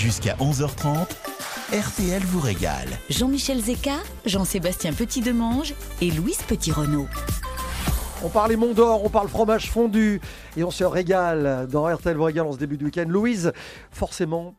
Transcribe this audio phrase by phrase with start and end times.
[0.00, 1.08] Jusqu'à 11h30,
[1.74, 2.88] RTL vous régale.
[3.10, 7.06] Jean-Michel Zeka, Jean-Sébastien Petit-Demange et Louise Petit-Renault.
[8.24, 10.22] On parle Mont d'Or, on parle fromage fondu
[10.56, 13.04] et on se régale dans RTL vous régale en ce début de week-end.
[13.08, 13.52] Louise,
[13.90, 14.54] forcément.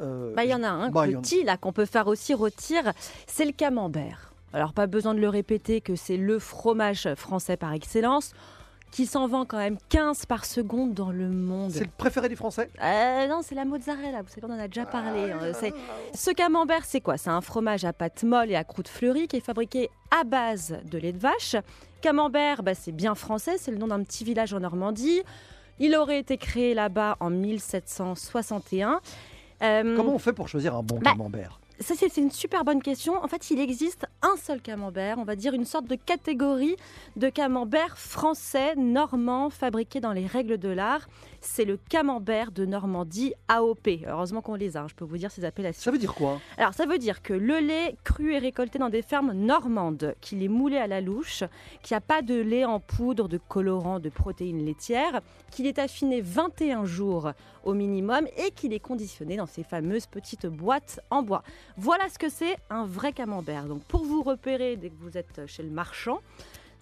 [0.00, 2.32] euh, bah, il y en a un bah, a- petit là qu'on peut faire aussi
[2.32, 2.92] rôtir,
[3.26, 4.32] c'est le camembert.
[4.54, 8.32] Alors pas besoin de le répéter que c'est le fromage français par excellence
[8.96, 11.70] qui s'en vend quand même 15 par seconde dans le monde.
[11.70, 12.70] C'est le préféré des Français?
[12.82, 15.32] Euh, non, c'est la mozzarella, vous savez qu'on en a déjà parlé.
[15.32, 15.52] hein.
[16.14, 17.18] Ce camembert, c'est quoi?
[17.18, 20.78] C'est un fromage à pâte molle et à croûte fleurie qui est fabriqué à base
[20.90, 21.56] de lait de vache.
[22.00, 25.20] Camembert, bah, c'est bien français, c'est le nom d'un petit village en Normandie.
[25.78, 29.00] Il aurait été créé là-bas en 1761.
[29.62, 31.60] Euh, Comment on fait pour choisir un bon Bah, camembert?
[31.80, 33.22] Ça, c'est une super bonne question.
[33.22, 36.76] En fait, il existe un seul camembert, on va dire une sorte de catégorie
[37.16, 41.08] de camembert français, normand, fabriqué dans les règles de l'art.
[41.48, 43.88] C'est le camembert de Normandie AOP.
[44.06, 45.84] Heureusement qu'on les a, hein, je peux vous dire ces appellations.
[45.84, 46.40] Ça veut dire quoi?
[46.58, 50.42] Alors, ça veut dire que le lait cru est récolté dans des fermes normandes, qu'il
[50.42, 51.44] est moulé à la louche,
[51.82, 55.78] qu'il n'y a pas de lait en poudre, de colorant, de protéines laitières, qu'il est
[55.78, 57.30] affiné 21 jours
[57.64, 61.42] au minimum et qu'il est conditionné dans ces fameuses petites boîtes en bois.
[61.78, 63.64] Voilà ce que c'est un vrai camembert.
[63.64, 66.18] Donc, pour vous repérer dès que vous êtes chez le marchand,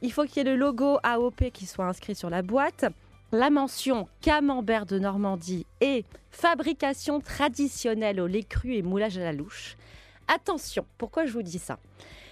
[0.03, 2.87] il faut qu'il y ait le logo AOP qui soit inscrit sur la boîte,
[3.35, 9.33] la mention camembert de Normandie et fabrication traditionnelle au lait cru et moulage à la
[9.33, 9.77] louche.
[10.29, 11.79] Attention, pourquoi je vous dis ça?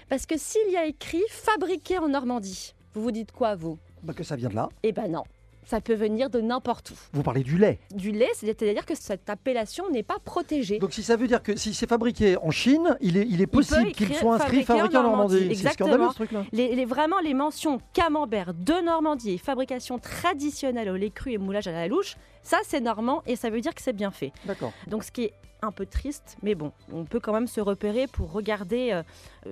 [0.08, 3.78] Parce que s'il y a écrit fabriqué en Normandie, vous vous dites quoi vous?
[4.03, 4.69] Bah, Que ça vient de là.
[4.84, 5.25] Eh ben non,
[5.65, 6.95] ça peut venir de n'importe où.
[7.13, 7.79] Vous parlez du lait.
[7.95, 10.79] Du lait, c'est-à-dire que cette appellation n'est pas protégée.
[10.79, 13.47] Donc si ça veut dire que si c'est fabriqué en Chine, il est, il est
[13.47, 15.55] possible qu'il soit inscrit fabriqué en Normandie.
[15.55, 16.45] C'est scandaleux ce truc-là.
[16.53, 21.39] Les, les- vraiment les mentions camembert de Normandie et fabrication traditionnelle au lait cru et
[21.39, 24.33] moulage à la louche, ça c'est normand et ça veut dire que c'est bien fait.
[24.47, 24.73] D'accord.
[24.89, 25.33] Donc ce qui est
[25.63, 29.03] un peu triste, mais bon, on peut quand même se repérer pour regarder euh,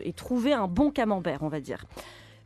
[0.02, 1.84] et trouver un bon camembert, on va dire.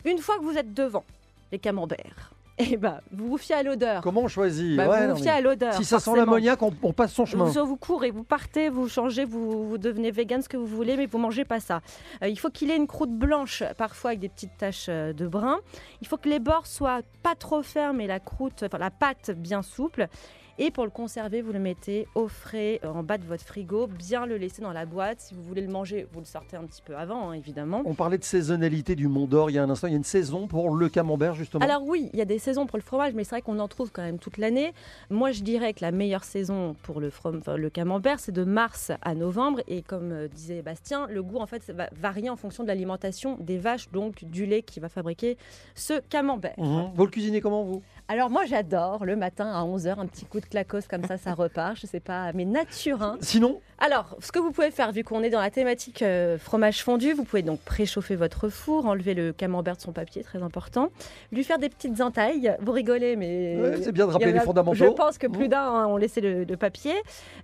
[0.05, 1.05] Une fois que vous êtes devant
[1.50, 4.00] les camemberts, eh ben, vous vous fiez à l'odeur.
[4.03, 5.75] Comment on choisit Bah, Ouais, vous vous fiez mais à l'odeur.
[5.75, 7.44] Si ça sent l'ammoniac, on, on passe son chemin.
[7.47, 10.97] Vous, vous courez, vous partez, vous changez, vous, vous devenez vegan, ce que vous voulez,
[10.97, 11.81] mais vous mangez pas ça.
[12.22, 15.26] Euh, il faut qu'il ait une croûte blanche, parfois avec des petites taches euh, de
[15.26, 15.59] brun.
[16.00, 19.32] Il faut que les bords soient pas trop fermes et la croûte, enfin la pâte
[19.32, 20.09] bien souple.
[20.56, 23.88] Et pour le conserver, vous le mettez au frais euh, en bas de votre frigo,
[23.88, 25.19] bien le laisser dans la boîte.
[25.19, 27.82] Si vous voulez le manger, vous le sortez un petit peu avant, hein, évidemment.
[27.84, 29.88] On parlait de saisonnalité du Mont d'Or il y a un instant.
[29.88, 31.64] Il y a une saison pour le camembert justement.
[31.64, 33.69] Alors oui, il y a des saisons pour le fromage, mais c'est vrai qu'on en
[33.69, 34.72] trouve quand même toute l'année.
[35.10, 38.44] Moi, je dirais que la meilleure saison pour le, from- enfin, le camembert, c'est de
[38.44, 39.60] mars à novembre.
[39.66, 42.69] Et comme euh, disait Bastien, le goût en fait ça va varier en fonction de
[42.69, 45.37] l'alimentation des vaches, donc du lait qui va fabriquer
[45.75, 46.55] ce camembert.
[46.59, 46.91] Mhm.
[46.94, 47.82] Vous le cuisinez comment vous?
[48.09, 51.32] Alors moi, j'adore le matin à 11h, un petit coup de clacos comme ça, ça
[51.34, 51.76] repart.
[51.81, 53.03] Je sais pas, mais nature.
[53.03, 53.16] hein.
[53.21, 56.83] Sinon, Alors, ce que vous pouvez faire, vu qu'on est dans la thématique euh, fromage
[56.83, 60.89] fondu, vous pouvez donc préchauffer votre four, enlever le camembert de son papier, très important,
[61.33, 62.56] lui faire des petites entailles.
[62.62, 64.78] Vous rigolez, mais Ouais, c'est bien de rappeler les fondamentaux.
[64.78, 65.49] Je pense que plus Mmh.
[65.49, 66.94] d'un hein, ont laissé le, le papier.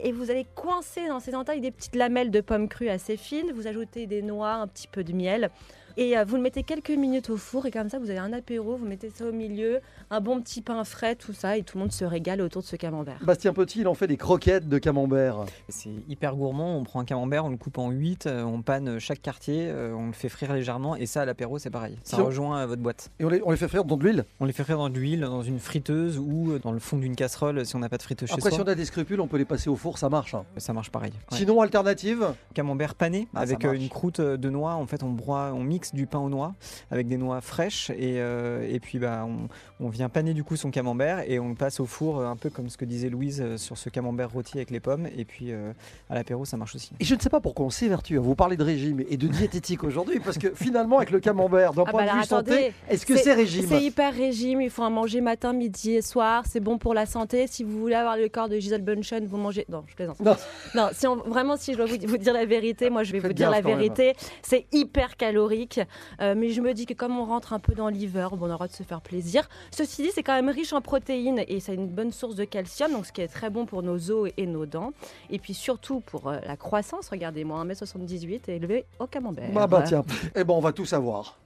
[0.03, 3.53] Et vous allez coincer dans ces entailles des petites lamelles de pommes crues assez fines.
[3.55, 5.51] Vous ajoutez des noix, un petit peu de miel.
[5.97, 7.67] Et euh, vous le mettez quelques minutes au four.
[7.67, 8.77] Et comme ça, vous avez un apéro.
[8.77, 9.81] Vous mettez ça au milieu,
[10.11, 11.57] un bon petit pain frais, tout ça.
[11.59, 13.19] Et tout le monde se régale autour de ce camembert.
[13.23, 15.45] Bastien Petit, il en fait des croquettes de camembert.
[15.69, 19.23] C'est hyper gourmand, on prend un camembert, on le coupe en 8, on panne chaque
[19.23, 21.97] quartier, euh, on le fait frire légèrement et ça à l'apéro c'est pareil.
[22.05, 23.11] Ça Si on- rejoint euh, votre boîte.
[23.21, 24.25] Et on les, on les fait frire dans de l'huile?
[24.41, 26.97] On les fait frire dans de l'huile, dans une friteuse ou euh, dans le fond
[26.99, 28.65] d'une casserole si on n'a pas de friteuse chez Après, si soi.
[28.65, 30.35] on a des scrupules, on peut les passer au four, ça marche.
[30.35, 30.45] hein.
[30.57, 31.13] Ça marche pareil.
[31.33, 31.39] Ouais.
[31.39, 32.35] Sinon, alternative?
[32.55, 34.75] Camembert pané Ah, avec euh, une croûte euh, de noix.
[34.75, 36.55] En fait, on broie, on mixe du pain aux noix
[36.91, 39.49] avec des noix fraîches et, euh, et puis bah, on,
[39.85, 42.37] on vient paner du coup son camembert et on le passe au four euh, un
[42.37, 45.25] peu comme ce que disait Louise euh, sur ce camembert rôti avec les pommes et
[45.25, 45.73] puis euh,
[46.11, 46.91] à l'apéro ça marche aussi.
[47.01, 49.27] Et je ne sais pas pourquoi on s'évertue à vous parler de régime et de
[49.29, 52.73] diététique aujourd'hui, parce que finalement, avec le camembert, d'un Ah point bah de vue santé,
[52.89, 56.45] est-ce que c'est régime C'est hyper régime, il faut en manger matin, midi et soir,
[56.47, 57.47] c'est bon pour la santé.
[57.47, 59.65] Si vous voulez avoir le corps de Gisèle Bunchen, vous mangez...
[59.69, 60.19] Non, je plaisante.
[60.21, 60.37] Non.
[60.75, 63.21] Non, si on- vraiment, si je dois vous, vous dire la vérité, moi je vais
[63.21, 65.81] Faites vous dire la vérité, c'est hyper calorique.
[66.21, 68.51] Euh, mais je me dis que comme on rentre un peu dans l'hiver, bon, on
[68.51, 69.49] aura de se faire plaisir.
[69.71, 72.91] Ceci dit, c'est quand même riche en protéines et c'est une bonne source de calcium,
[72.93, 74.93] donc ce qui est très bon pour nos os et nos dents.
[75.31, 79.51] Et puis surtout pour euh, la croissance, regardez-moi, 1m78 et élevé au camembert.
[79.53, 80.05] Bah, bah tiens,
[80.35, 81.39] eh ben on va tout savoir.